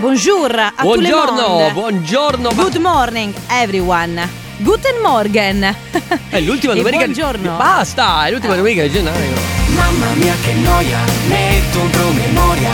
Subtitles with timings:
[0.00, 2.50] Bonjour a Buongiorno, buongiorno.
[2.54, 4.46] Good morning, everyone.
[4.58, 5.74] Guten Morgen.
[6.30, 7.04] È l'ultima domenica.
[7.04, 7.56] buongiorno.
[7.56, 9.32] Basta, è l'ultima domenica di gennaio.
[9.74, 12.70] Mamma mia che noia, metto un promemoria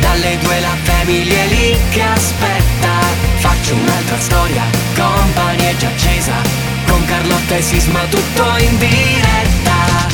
[0.00, 2.90] Dalle due la famiglia è lì che aspetta
[3.38, 4.62] Faccio un'altra storia,
[4.96, 6.32] compagnia è già accesa
[6.86, 10.08] Con Carlotta e Sisma tutto in diretta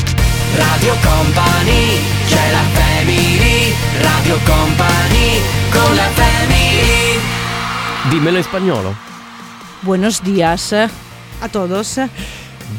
[0.55, 5.04] Radio Company, c'è la family Radio Company,
[5.85, 7.19] con la family
[8.09, 8.95] Dimmelo in spagnolo.
[9.81, 10.89] Buenos días a
[11.51, 11.99] todos.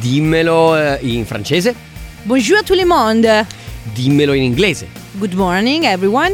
[0.01, 1.75] Dimmelo eh, in francese.
[2.25, 3.47] Bonjour à tout le monde.
[3.95, 4.89] Dimmelo in inglese.
[5.19, 6.33] Good morning, everyone.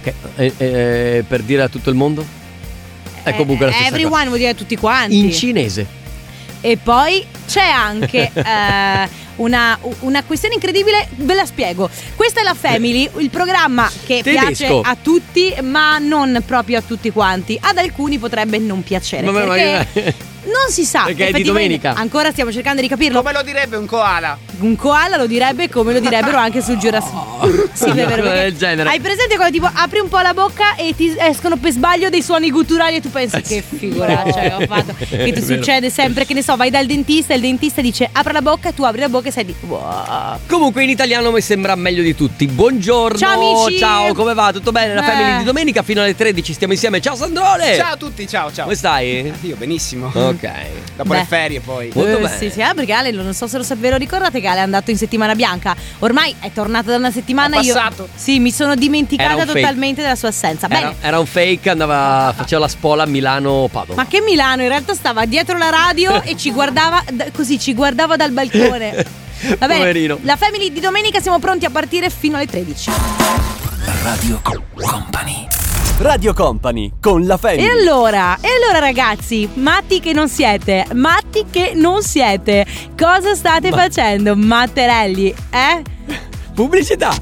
[0.00, 2.24] Ok, eh, eh, per dire a tutto il mondo?
[3.22, 4.26] È comunque la Eh, stessa Everyone cosa.
[4.28, 5.18] vuol dire a tutti quanti.
[5.18, 5.86] In cinese.
[6.62, 11.90] E poi c'è anche eh, una, una questione incredibile, ve la spiego.
[12.14, 14.46] Questa è la Family, il programma che Tedesco.
[14.46, 17.58] piace a tutti, ma non proprio a tutti quanti.
[17.60, 19.26] Ad alcuni potrebbe non piacere.
[19.26, 21.02] Vabbè, ma- perché non si sa.
[21.04, 21.94] Perché è di domenica.
[21.94, 23.18] Ancora stiamo cercando di capirlo.
[23.18, 24.38] Come lo direbbe un koala?
[24.62, 27.12] Un koala lo direbbe come lo direbbero anche sul Jurassic
[27.72, 28.88] Sì, è vero, del genere.
[28.90, 32.22] Hai presente quando tipo apri un po' la bocca e ti escono per sbaglio dei
[32.22, 34.94] suoni gutturali e tu pensi Eh, che figuraccia che ho fatto.
[35.22, 38.32] Che ti succede sempre, che ne so, vai dal dentista e il dentista dice apra
[38.32, 40.38] la bocca e tu apri la bocca e sei di wow.
[40.46, 42.46] Comunque in italiano mi sembra meglio di tutti.
[42.46, 43.18] Buongiorno.
[43.18, 43.78] Ciao, amici.
[43.80, 44.52] Ciao, come va?
[44.52, 44.94] Tutto bene?
[44.94, 45.04] La Eh.
[45.04, 47.00] family di domenica fino alle 13 stiamo insieme.
[47.00, 47.74] Ciao Sandrone.
[47.76, 48.64] Ciao a tutti, ciao, ciao.
[48.64, 49.32] Come stai?
[49.40, 50.06] Io benissimo.
[50.14, 50.50] Ok.
[50.96, 51.16] Dopo Beh.
[51.18, 51.90] le ferie poi.
[51.94, 52.36] Molto Eh, bene.
[52.38, 54.62] Sì, sì, eh, perché Ale, non so se lo, ve lo ricordate che Ale è
[54.62, 55.74] andato in settimana bianca.
[56.00, 57.58] Ormai è tornato da una settimana.
[57.58, 58.08] È io passato.
[58.14, 60.68] Sì, mi sono dimenticata totalmente della sua assenza.
[60.68, 60.80] Bene.
[60.80, 64.00] Era, era un fake, andava, faceva la spola a Milano Padova.
[64.02, 67.74] Ma che Milano, in realtà stava dietro la radio e ci guardava da- così, ci
[67.74, 69.20] guardava dal balcone.
[69.58, 70.18] Va bene, Poverino.
[70.22, 72.90] la family di domenica siamo pronti a partire fino alle 13.
[74.04, 75.11] Radio Company
[76.02, 77.68] Radio Company con la E Family.
[77.68, 82.66] allora, e allora ragazzi, matti che non siete, matti che non siete,
[82.98, 85.82] cosa state facendo, matterelli, eh?
[86.54, 87.14] Pubblicità.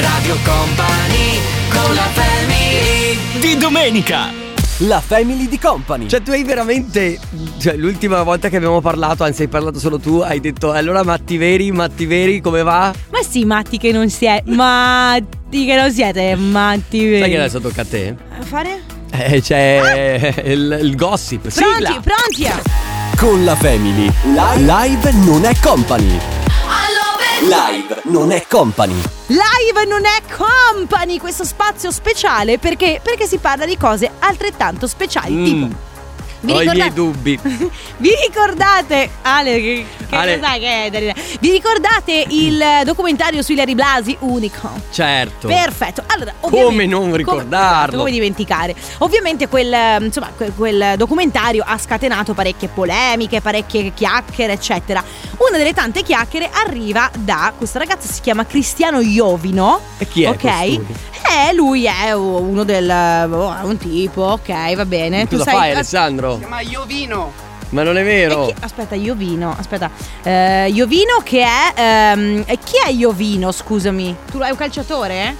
[0.00, 1.38] Radio Company,
[1.68, 4.47] con la family Di domenica.
[4.82, 6.06] La Family di Company.
[6.06, 7.18] Cioè, tu hai veramente.
[7.58, 10.70] Cioè, l'ultima volta che abbiamo parlato, anzi, hai parlato solo tu, hai detto.
[10.70, 12.94] Allora, Matti Veri, Matti Veri, come va?
[13.10, 17.20] Ma sì, matti che non siete, matti che non siete, matti veri.
[17.22, 18.14] Sai che adesso tocca a te?
[18.38, 18.82] A fare?
[19.10, 21.48] Eh, c'è il, il gossip.
[21.52, 22.00] Pronti, Sigla.
[22.00, 23.16] pronti?
[23.16, 24.08] Con la Family.
[24.58, 26.37] Live non è company.
[27.40, 29.00] Live non è company.
[29.28, 35.34] Live non è company, questo spazio speciale perché, perché si parla di cose altrettanto speciali.
[35.34, 35.44] Mm.
[35.44, 35.68] Tipo,
[36.40, 37.38] vi, Ho i miei ricorda- dubbi.
[37.98, 40.38] vi ricordate, Ale, che, che Ale.
[40.38, 41.20] cos'è che è da ridere?
[41.40, 44.16] Vi ricordate il documentario su Larry Blasi?
[44.20, 44.70] Unico.
[44.90, 45.48] Certo.
[45.48, 46.02] Perfetto.
[46.06, 47.98] Allora, Come non come- ricordarlo?
[47.98, 48.74] Come, dimenticare?
[48.98, 55.02] Ovviamente quel, insomma, que- quel documentario ha scatenato parecchie polemiche, parecchie chiacchiere, eccetera.
[55.38, 59.80] Una delle tante chiacchiere arriva da questa ragazza si chiama Cristiano Iovino.
[59.98, 60.40] E chi è Ok.
[60.40, 60.86] costui?
[61.30, 65.28] Eh, lui è uno del oh, è un tipo, ok, va bene.
[65.28, 66.32] Cosa sai fai, eh, Alessandro?
[66.34, 67.32] Si chiama Iovino.
[67.70, 68.46] Ma non è vero.
[68.46, 69.90] chi- aspetta, Iovino, aspetta.
[70.22, 72.14] Eh, Iovino che è
[72.46, 74.16] e chi è Iovino, scusami?
[74.30, 75.36] Tu hai un calciatore?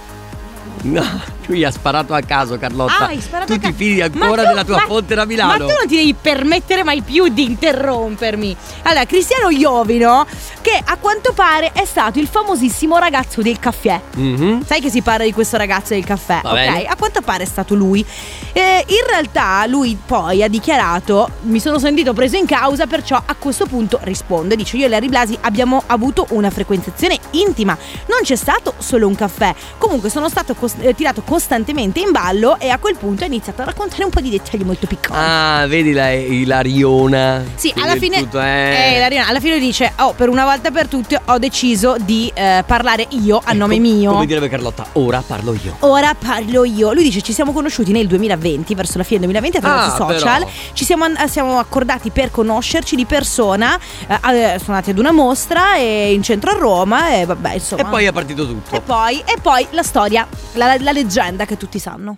[0.81, 1.03] No,
[1.47, 2.99] lui ha sparato a caso, Carlotta.
[2.99, 5.15] Ah, hai sparato tu a ca- ti fidi Ma ancora tu- della tua ma- fonte
[5.15, 5.57] da Ma Milano.
[5.65, 8.55] tu non ti devi permettere mai più di interrompermi.
[8.83, 10.25] Allora, Cristiano Iovino,
[10.61, 13.99] che a quanto pare è stato il famosissimo ragazzo del caffè.
[14.15, 14.65] Mhm.
[14.65, 16.55] Sai che si parla di questo ragazzo del caffè, Va ok?
[16.55, 16.83] bene.
[16.85, 18.05] A quanto pare è stato lui.
[18.53, 23.35] Eh, in realtà lui poi ha dichiarato: Mi sono sentito preso in causa, perciò a
[23.35, 24.55] questo punto risponde.
[24.55, 27.77] Dice: Io e Larry Blasi abbiamo avuto una frequenzazione intima.
[28.07, 29.53] Non c'è stato solo un caffè.
[29.77, 33.61] Comunque sono stato cos- eh, tirato costantemente in ballo e a quel punto ha iniziato
[33.61, 35.17] a raccontare un po' di dettagli molto piccoli.
[35.21, 37.43] Ah, vedi la Ilariona.
[37.55, 40.87] Sì, alla fine, tutto eh, è- Larina, alla fine dice: Oh, per una volta per
[40.87, 44.11] tutte ho deciso di eh, parlare io a nome Ecco, mio.
[44.13, 45.75] Come direbbe Carlotta, ora parlo io.
[45.81, 46.91] Ora parlo io.
[46.93, 50.19] Lui dice: Ci siamo conosciuti nel 2020, verso la fine del 2020, attraverso Ah, i
[50.19, 50.39] social.
[50.39, 50.51] però.
[50.73, 53.77] Ci siamo, siamo accordati per conoscerci di persona.
[54.07, 57.13] eh, eh, sono andati ad una mostra e in centro a Roma.
[57.15, 57.81] E vabbè, insomma.
[57.83, 58.75] E poi è partito tutto.
[58.75, 62.15] E poi, e poi la storia, la, la leggenda che tutti sanno.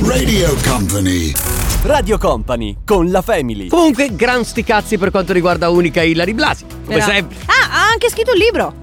[0.00, 1.67] Radio Company.
[1.82, 3.68] Radio Company con la Family.
[3.68, 6.64] Comunque, gran sti cazzi per quanto riguarda Unica Ilari Blasi.
[6.66, 7.36] Come Però- sempre.
[7.46, 8.74] Ah, ha anche scritto un libro.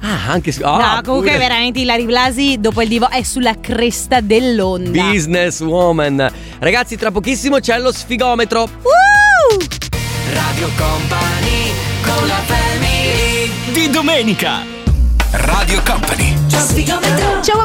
[0.00, 0.62] Ah, anche se.
[0.62, 1.38] ah, no, comunque pure.
[1.38, 4.90] veramente Ilari Blasi dopo il divo è sulla cresta dell'onda.
[5.02, 6.30] Business woman.
[6.58, 8.62] Ragazzi, tra pochissimo c'è lo sfigometro.
[8.62, 9.56] Uh!
[10.32, 11.70] Radio Company,
[12.02, 14.62] con la family Di domenica.
[15.30, 16.43] Radio Company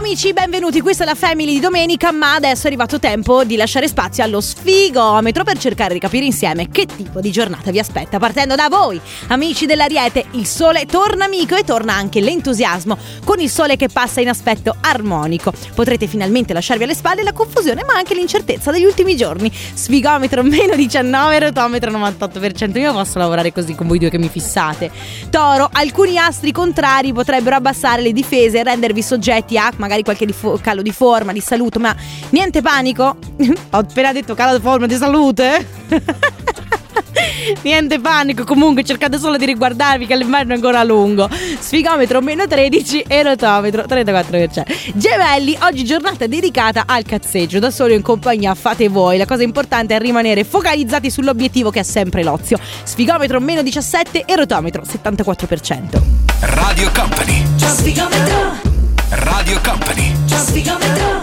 [0.09, 0.81] amici, benvenuti.
[0.81, 4.41] Questa è la Family di domenica, ma adesso è arrivato tempo di lasciare spazio allo
[4.41, 8.17] sfigometro per cercare di capire insieme che tipo di giornata vi aspetta.
[8.17, 13.51] Partendo da voi, amici dell'Ariete, il sole torna amico e torna anche l'entusiasmo con il
[13.51, 15.53] sole che passa in aspetto armonico.
[15.75, 19.51] Potrete finalmente lasciarvi alle spalle la confusione, ma anche l'incertezza degli ultimi giorni.
[19.53, 22.79] Sfigometro meno 19, rotometro 98%.
[22.79, 24.89] Io posso lavorare così con voi due che mi fissate.
[25.29, 30.59] Toro, alcuni astri contrari potrebbero abbassare le difese e rendervi soggetti a magari qualche difo-
[30.61, 31.95] calo di forma, di salute, ma
[32.29, 33.17] niente panico.
[33.71, 35.67] Ho appena detto calo di forma di salute.
[37.63, 41.29] Niente panico, comunque cercate solo di riguardarvi che l'inverno è ancora lungo.
[41.29, 44.93] Sfigometro meno 13 e rotometro 34%.
[44.93, 49.17] Gemelli, oggi giornata dedicata al cazzeggio, da solo in compagnia fate voi.
[49.17, 52.59] La cosa importante è rimanere focalizzati sull'obiettivo che è sempre l'ozio.
[52.83, 56.01] Sfigometro meno 17 e rotometro 74%.
[56.41, 58.68] Radio Company.
[59.11, 60.18] Radio Company.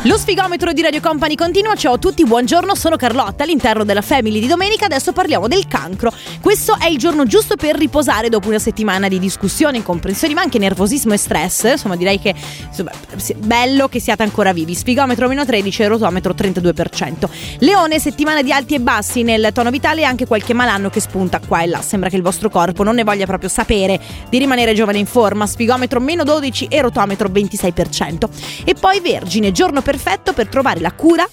[0.03, 1.75] Lo sfigometro di Radio Company continua.
[1.75, 4.87] Ciao a tutti, buongiorno, sono Carlotta all'interno della Family di domenica.
[4.87, 6.13] Adesso parliamo del cancro.
[6.41, 10.59] Questo è il giorno giusto per riposare dopo una settimana di discussioni, incomprensioni, ma anche
[10.59, 11.65] nervosismo e stress.
[11.65, 12.35] Insomma, direi che
[12.67, 12.91] insomma,
[13.37, 14.75] bello che siate ancora vivi.
[14.75, 17.29] Sfigometro meno 13 e rotometro 32%.
[17.59, 21.41] Leone, settimana di alti e bassi nel tono vitale e anche qualche malanno che spunta
[21.47, 21.81] qua e là.
[21.83, 25.47] Sembra che il vostro corpo non ne voglia proprio sapere di rimanere giovane in forma.
[25.47, 28.29] Sfigometro meno 12 e rotometro 26%.
[28.65, 31.29] E poi Vergine, giorno perfetto per trovare la cura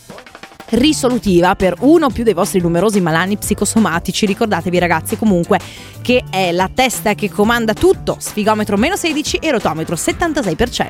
[0.69, 4.25] risolutiva per uno o più dei vostri numerosi malanni psicosomatici.
[4.25, 5.59] Ricordatevi ragazzi comunque
[6.01, 10.87] che è la testa che comanda tutto, sfigometro meno 16 e rotometro 76%.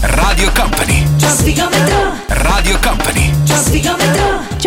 [0.00, 1.06] Radio Company.
[2.28, 3.27] Radio Company.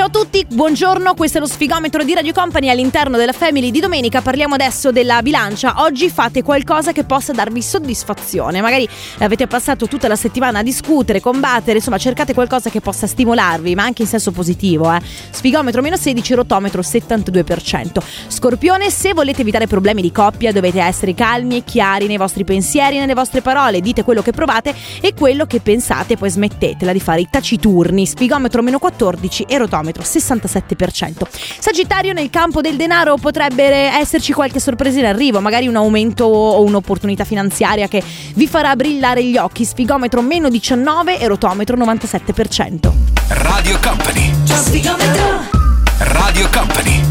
[0.02, 3.80] Ciao a tutti, buongiorno, questo è lo sfigometro di Radio Company all'interno della Family di
[3.80, 4.20] domenica.
[4.20, 5.76] Parliamo adesso della bilancia.
[5.84, 8.62] Oggi fate qualcosa che possa darvi soddisfazione.
[8.62, 8.90] Magari
[9.20, 13.84] avete passato tutta la settimana a discutere, combattere, insomma, cercate qualcosa che possa stimolarvi, ma
[13.84, 14.92] anche in senso positivo.
[14.92, 15.00] Eh.
[15.30, 18.02] Sfigometro meno 16, rotometro 72%.
[18.28, 22.98] Scorpione, se volete evitare problemi di coppia, dovete essere calmi e chiari nei vostri pensieri,
[22.98, 23.82] nelle vostre parole.
[23.82, 28.08] Dite quello che provate e quello che pensate, poi smettetela di fare i taciturni.
[28.08, 31.28] Sfigometro meno 14 e rotometro 67%.
[31.60, 36.64] Sagittario nel campo del denaro potrebbe esserci qualche sorpresa in arrivo, magari un aumento o
[36.64, 38.02] un'opportunità finanziaria che
[38.36, 39.66] vi farà brillare gli occhi.
[39.66, 42.92] Sfigometro meno 19 e rotometro 97%.
[43.30, 44.32] Radio Company.
[46.04, 47.02] Radio Company.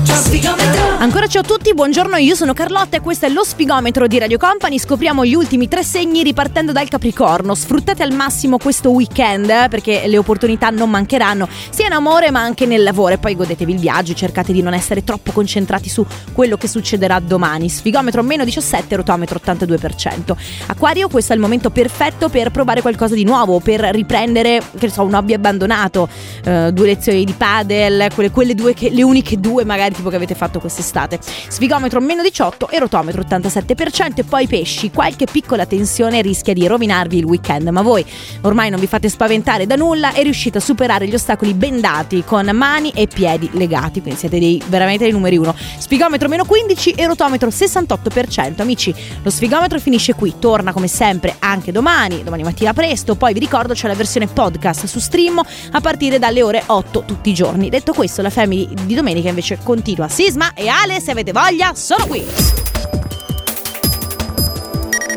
[0.99, 4.37] Ancora ciao a tutti, buongiorno, io sono Carlotta e questo è lo sfigometro di Radio
[4.37, 4.79] Company.
[4.79, 7.55] Scopriamo gli ultimi tre segni ripartendo dal Capricorno.
[7.55, 12.41] Sfruttate al massimo questo weekend eh, perché le opportunità non mancheranno, sia in amore ma
[12.41, 13.15] anche nel lavoro.
[13.15, 17.19] E poi godetevi il viaggio, cercate di non essere troppo concentrati su quello che succederà
[17.19, 17.69] domani.
[17.69, 20.37] Sfigometro meno 17, rotometro 82%.
[20.67, 25.03] Acquario, questo è il momento perfetto per provare qualcosa di nuovo, per riprendere, che so,
[25.03, 26.09] un hobby abbandonato,
[26.45, 30.17] eh, due lezioni di padel, quelle, quelle due che, le uniche due magari tipo che
[30.17, 31.19] avete fatto quest'estate.
[31.23, 37.19] Sfigometro meno 18 e rotometro 87% e poi pesci, qualche piccola tensione rischia di rovinarvi
[37.19, 38.05] il weekend, ma voi
[38.43, 42.49] ormai non vi fate spaventare da nulla e riuscite a superare gli ostacoli bendati con
[42.55, 45.55] mani e piedi legati, quindi siete dei, veramente dei numeri uno.
[45.79, 48.61] Sfigometro meno 15 e rotometro 68%.
[48.61, 53.41] Amici, lo sfigometro finisce qui, torna come sempre anche domani, domani mattina presto, poi vi
[53.41, 55.41] ricordo c'è la versione podcast su stream
[55.73, 57.69] a partire dalle ore 8 tutti i giorni.
[57.69, 60.09] Detto questo, la Family di domenica invece continua.
[60.09, 62.25] Sisma e Ale, se avete voglia, sono qui.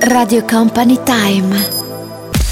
[0.01, 1.81] Radio Company Time.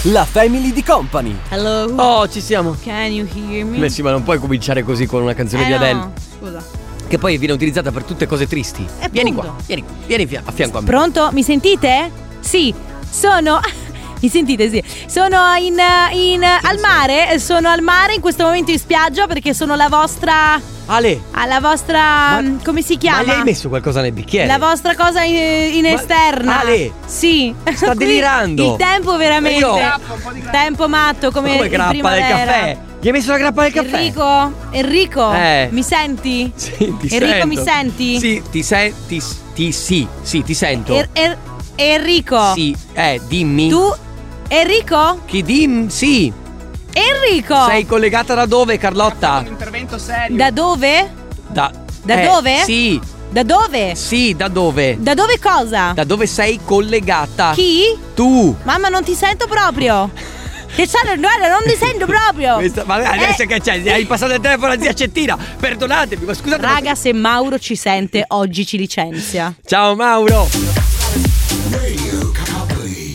[0.03, 1.35] La Family di Company.
[1.49, 1.93] Hello.
[1.95, 2.75] Oh, ci siamo.
[2.81, 3.77] Can you hear me?
[3.77, 5.93] Beh sì, ma non puoi cominciare così con una canzone Eh, di Adele.
[5.93, 6.63] no, Scusa.
[7.07, 8.87] Che poi viene utilizzata per tutte cose tristi.
[8.99, 9.49] Eh, vieni appunto.
[9.51, 10.87] qua, vieni, vieni a fianco a me.
[10.87, 11.29] Pronto?
[11.33, 12.09] Mi sentite?
[12.39, 12.73] Sì,
[13.09, 13.59] sono.
[14.21, 14.69] Mi sentite?
[14.69, 14.83] Sì.
[15.07, 15.75] Sono in,
[16.13, 17.39] in- al mare.
[17.39, 20.59] Sono al mare in questo momento in spiaggia perché sono la vostra.
[20.85, 21.99] Ale, Alla vostra.
[21.99, 23.23] Ma- mm, come si ma chiama?
[23.23, 24.45] gli hai messo qualcosa nel bicchiere?
[24.47, 26.59] La vostra cosa in, in Ma- esterna.
[26.59, 26.91] Ale!
[27.05, 27.53] Sì.
[27.73, 28.71] Sta delirando.
[28.71, 29.59] Il tempo veramente.
[29.59, 29.77] Io-.
[30.51, 32.77] Tempo matto come, Come grappa del caffè?
[32.99, 33.95] Gli hai messo la grappa del caffè?
[33.97, 34.53] Enrico?
[34.69, 35.33] Enrico?
[35.33, 35.67] Eh.
[35.71, 36.51] Mi senti?
[36.53, 37.47] Sì, ti Enrico, sento.
[37.47, 38.19] mi senti?
[38.19, 39.23] Sì, ti senti.
[39.55, 40.93] Ti, sì, sì, ti sento.
[40.93, 41.37] Er- er-
[41.75, 42.51] Enrico?
[42.53, 43.69] Sì, eh, dimmi.
[43.69, 43.95] Tu?
[44.53, 45.21] Enrico?
[45.27, 45.87] Chi dim?
[45.87, 46.29] Sì.
[46.91, 47.55] Enrico!
[47.69, 49.45] Sei collegata da dove, Un Carlotta?
[49.47, 50.35] intervento serio.
[50.35, 51.09] Da dove?
[51.47, 51.71] Da.
[52.03, 52.57] Da eh, dove?
[52.65, 53.95] Sì, Da dove?
[53.95, 54.97] sì, da dove?
[54.99, 55.93] Da dove cosa?
[55.93, 57.53] Da dove sei collegata?
[57.53, 57.97] Chi?
[58.13, 58.53] Tu.
[58.63, 60.09] Mamma, non ti sento proprio.
[60.75, 62.55] Che sono, guarda, non ti sento proprio.
[62.55, 63.89] Questa- ma adesso Eh, che c'è?
[63.89, 65.37] Hai passato il telefono a zia Cettina.
[65.59, 66.61] Perdonatemi, ma scusate.
[66.61, 69.53] ma- Raga, se Mauro ci sente, oggi ci licenzia.
[69.65, 70.80] Ciao Mauro.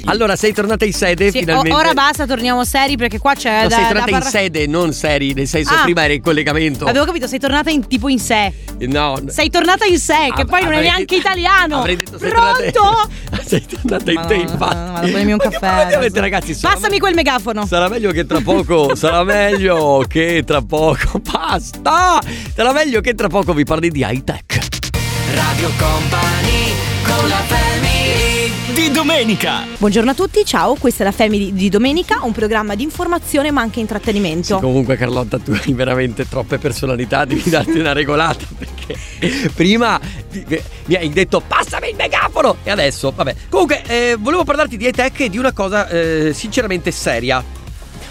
[0.06, 1.76] Allora, sei tornata in sede Sì, finalmente.
[1.76, 4.66] ora basta, torniamo seri perché qua c'è No, da, sei da tornata in parla- sede,
[4.66, 5.82] non seri, nel senso Ah.
[5.82, 6.84] prima era in collegamento.
[6.84, 8.52] Avevo capito, sei tornata in tipo in sé.
[8.80, 9.18] No.
[9.26, 11.78] Sei tornata in sé, che Av- poi non è neanche detto- italiano.
[11.78, 12.70] Avrei detto sei Pronto?
[12.72, 13.08] tornata
[13.46, 14.56] Sei tornata in te, infatti.
[14.58, 15.94] Vado a prendermi un Ma che caffè.
[15.96, 16.20] adesso.
[16.20, 16.54] ragazzi?
[16.54, 17.64] Sarà Passami quel megafono.
[17.66, 22.18] Sarà meglio che tra poco, sarà meglio che tra poco, basta!
[22.54, 24.58] Sarà meglio che tra poco vi parli di high tech.
[25.34, 26.45] Radio Company
[29.06, 29.64] domenica.
[29.78, 33.60] Buongiorno a tutti, ciao, questa è la Family di domenica, un programma di informazione ma
[33.60, 34.58] anche intrattenimento.
[34.58, 38.98] Comunque Carlotta tu hai veramente troppe personalità, devi darti una regolata perché
[39.54, 40.44] prima ti-
[40.86, 43.34] mi hai detto passami il megafono e adesso vabbè.
[43.48, 47.44] Comunque eh, volevo parlarti di high tech e di una cosa eh, sinceramente seria.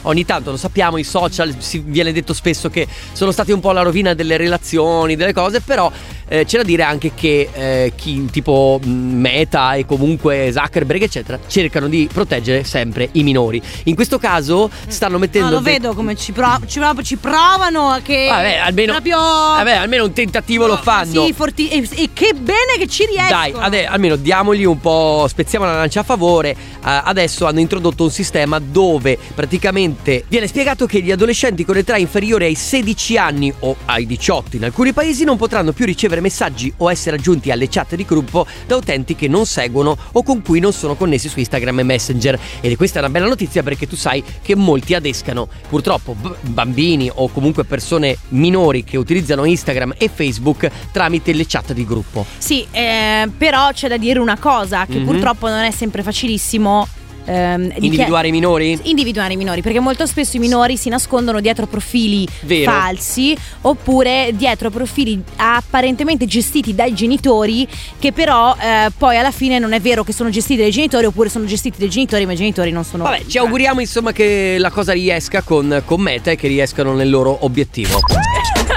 [0.03, 3.71] Ogni tanto lo sappiamo, i social si viene detto spesso che sono stati un po'
[3.71, 5.91] la rovina delle relazioni, delle cose, però
[6.27, 11.39] eh, c'è da dire anche che eh, chi tipo mh, Meta e comunque Zuckerberg eccetera
[11.47, 13.61] cercano di proteggere sempre i minori.
[13.83, 17.99] In questo caso stanno mettendo No, lo vedo come ci, pro- ci, pro- ci provano
[18.03, 21.25] che Vabbè, almeno, proprio vabbè, almeno un tentativo lo fanno.
[21.25, 23.29] Sì, forti- e, e che bene che ci riescono.
[23.29, 26.49] Dai, ade- almeno diamogli un po', spezziamo la lancia a favore.
[26.49, 31.97] Eh, adesso hanno introdotto un sistema dove praticamente viene spiegato che gli adolescenti con età
[31.97, 36.71] inferiore ai 16 anni o ai 18 in alcuni paesi non potranno più ricevere messaggi
[36.77, 40.59] o essere aggiunti alle chat di gruppo da utenti che non seguono o con cui
[40.59, 42.39] non sono connessi su Instagram e Messenger.
[42.61, 47.09] Ed questa è una bella notizia perché tu sai che molti adescano purtroppo b- bambini
[47.13, 52.25] o comunque persone minori che utilizzano Instagram e Facebook tramite le chat di gruppo.
[52.37, 55.05] Sì, eh, però c'è da dire una cosa che Mhm.
[55.05, 56.87] purtroppo non è sempre facilissimo
[57.25, 58.79] ehm, di Individuare i minori?
[58.83, 62.71] individuare i minori, perché molto spesso i minori si nascondono dietro profili Vero.
[62.71, 67.67] falsi oppure dietro profili apparentemente gestiti dai genitori
[67.99, 71.29] che però eh, poi alla fine non è vero che sono gestiti dai genitori oppure
[71.29, 74.69] sono gestiti dai genitori ma i genitori non sono Vabbè, ci auguriamo insomma che la
[74.69, 77.99] cosa riesca con, con Meta e che riescano nel loro obiettivo.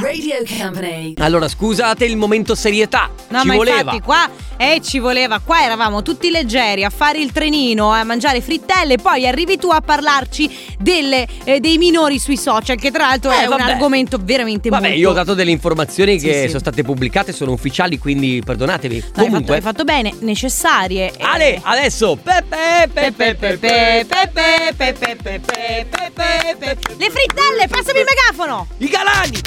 [0.00, 1.14] Radio Company.
[1.18, 3.10] Allora, scusate il momento serietà.
[3.28, 3.78] No, ci ma voleva.
[3.80, 8.40] infatti qua eh, ci voleva, qua eravamo tutti leggeri a fare il trenino, a mangiare
[8.40, 13.32] frittelle, poi arrivi tu a parlarci delle, eh, dei minori sui social, che tra l'altro
[13.32, 13.62] Eh, è un vabbè.
[13.72, 14.98] argomento veramente Vabbè, molto...
[14.98, 16.46] io ho dato delle informazioni Sì, che sì.
[16.48, 18.94] sono state pubblicate, sono ufficiali, quindi perdonatevi.
[18.98, 21.10] No, hai, fatto, Comunque, hai fatto bene, necessarie.
[21.16, 21.22] eh.
[21.24, 26.94] Ale, adesso Pepe, Pepe, Pepe, Pepe, pepe, pepe, pepe, pepe, pepe, pepe.
[26.96, 28.66] Le frittelle, passami il megafono!
[28.78, 29.40] i galani.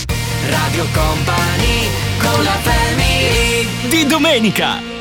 [0.49, 4.94] Radio Company con la family Di domenica.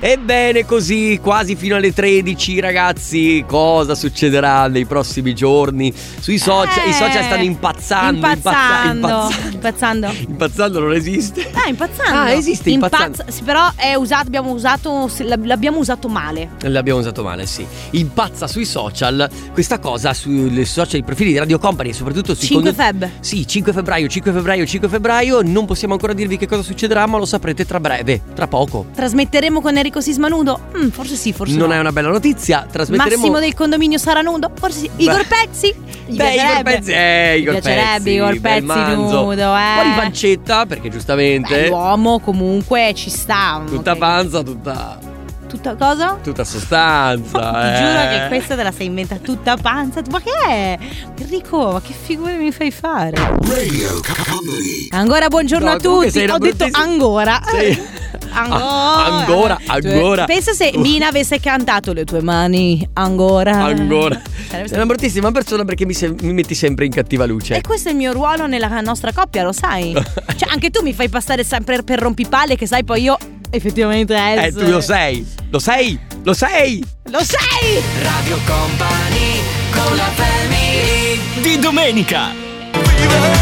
[0.00, 6.86] Ebbene così, quasi fino alle 13 ragazzi, cosa succederà nei prossimi giorni sui social?
[6.86, 8.50] I social stanno impazzando, impazza-
[8.92, 9.06] Impazzando.
[9.08, 10.06] impazza- Impazzando.
[10.28, 11.50] Impazzando non esiste.
[11.52, 12.16] Ah, impazzando.
[12.20, 13.32] Ah, esiste, Impazza- impazzando.
[13.32, 15.10] sì, però è usato, abbiamo usato,
[15.42, 16.50] l'abbiamo usato male.
[16.60, 17.66] L'abbiamo usato male, sì.
[17.90, 22.72] Impazza sui social questa cosa sui social, i profili di Radio Company, soprattutto sui 5
[22.72, 23.10] conten- feb.
[23.18, 25.40] Sì, 5 febbraio, 5 febbraio, 5 febbraio.
[25.42, 28.86] Non possiamo ancora dirvi che cosa succederà, ma lo saprete tra breve, tra poco.
[28.94, 30.60] Trasmetteremo con Enrico Sisma nudo?
[30.76, 31.74] Mm, forse sì, forse non no.
[31.74, 32.66] è una bella notizia.
[32.70, 33.16] Trasmetteremo.
[33.16, 34.50] Massimo del condominio sarà nudo?
[34.54, 34.90] Forse sì.
[34.96, 35.74] Igor Pezzi?
[36.06, 36.62] Gli Beh, Igor.
[36.62, 39.34] Pezzi, eh, Igor piacerebbe Pezzi, Igor Pezzi nudo, eh.
[39.34, 41.62] Un po' di pancetta, perché giustamente.
[41.62, 43.62] Beh, l'uomo comunque ci sta.
[43.66, 43.98] Tutta ok.
[43.98, 45.16] panza, tutta.
[45.48, 46.18] Tutta cosa?
[46.22, 47.38] tutta sostanza.
[47.40, 47.78] Ti eh.
[47.78, 50.02] giuro che questa te la sei inventata tutta panza.
[50.10, 50.78] Ma che è?
[51.18, 53.16] Enrico, ma che figure mi fai fare?
[53.16, 54.88] Radio Company.
[54.90, 56.20] Ancora buongiorno No, a tutti.
[56.28, 57.40] Ho detto ancora.
[57.44, 57.96] Sì.
[58.38, 58.64] Ancora.
[58.64, 60.24] Ah, ancora, Cioè, ancora.
[60.24, 63.64] Pensa se Mina avesse cantato le tue mani ancora.
[63.64, 64.14] Ancora.
[64.14, 67.56] Sarebbe Sei stato- una bruttissima persona perché mi, se- mi metti sempre in cattiva luce.
[67.56, 69.92] E questo è il mio ruolo nella nostra coppia, lo sai?
[70.36, 73.16] cioè, anche tu mi fai passare sempre per rompipalle, che sai, poi io
[73.50, 75.26] effettivamente Eh, tu lo sei.
[75.50, 75.98] Lo sei.
[76.24, 76.84] Lo sei.
[77.10, 77.82] Lo sei!
[78.02, 79.40] Radio Company
[79.72, 83.37] con la family Di domenica.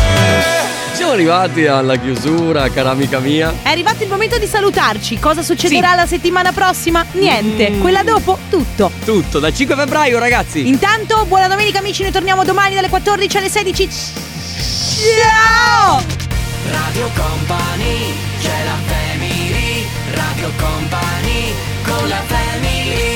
[0.97, 3.53] Siamo arrivati alla chiusura, cara amica mia.
[3.63, 5.19] È arrivato il momento di salutarci.
[5.19, 5.97] Cosa succederà sì.
[5.97, 7.05] la settimana prossima?
[7.13, 7.69] Niente.
[7.69, 7.81] Mm.
[7.83, 8.91] Quella dopo, tutto.
[9.05, 10.67] Tutto, dal 5 febbraio, ragazzi.
[10.67, 12.01] Intanto, buona domenica, amici.
[12.01, 13.89] Noi torniamo domani dalle 14 alle 16.
[15.21, 16.03] Ciao!
[16.71, 19.87] Radio Company, c'è la family.
[20.15, 21.53] Radio Company,
[21.85, 23.16] con la family.